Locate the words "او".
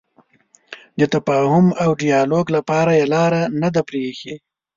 1.83-1.89